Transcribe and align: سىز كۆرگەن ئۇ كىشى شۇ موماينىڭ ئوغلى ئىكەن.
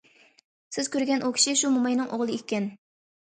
سىز 0.77 0.89
كۆرگەن 0.95 1.25
ئۇ 1.27 1.31
كىشى 1.35 1.53
شۇ 1.61 1.71
موماينىڭ 1.75 2.09
ئوغلى 2.17 2.39
ئىكەن. 2.39 2.67